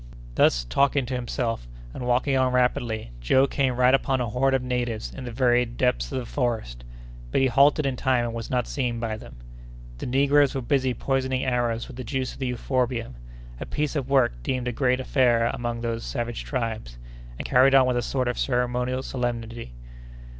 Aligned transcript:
Thus 0.33 0.63
talking 0.63 1.05
to 1.05 1.13
himself 1.13 1.67
and 1.93 2.07
walking 2.07 2.35
on 2.35 2.53
rapidly, 2.53 3.11
Joe 3.19 3.45
came 3.45 3.75
right 3.75 3.93
upon 3.93 4.19
a 4.19 4.29
horde 4.29 4.55
of 4.55 4.63
natives 4.63 5.13
in 5.13 5.25
the 5.25 5.31
very 5.31 5.63
depths 5.63 6.11
of 6.11 6.17
the 6.17 6.25
forest, 6.25 6.83
but 7.29 7.39
he 7.39 7.45
halted 7.45 7.85
in 7.85 7.97
time 7.97 8.25
and 8.25 8.33
was 8.33 8.49
not 8.49 8.65
seen 8.65 8.99
by 8.99 9.15
them. 9.15 9.35
The 9.99 10.07
negroes 10.07 10.55
were 10.55 10.61
busy 10.63 10.95
poisoning 10.95 11.43
arrows 11.43 11.87
with 11.87 11.97
the 11.97 12.03
juice 12.03 12.33
of 12.33 12.39
the 12.39 12.51
euphorbium—a 12.51 13.65
piece 13.67 13.95
of 13.95 14.09
work 14.09 14.41
deemed 14.41 14.67
a 14.67 14.71
great 14.71 14.99
affair 14.99 15.51
among 15.53 15.81
these 15.81 16.01
savage 16.03 16.43
tribes, 16.45 16.97
and 17.37 17.45
carried 17.45 17.75
on 17.75 17.85
with 17.85 17.97
a 17.97 18.01
sort 18.01 18.27
of 18.27 18.39
ceremonial 18.39 19.03
solemnity. 19.03 19.75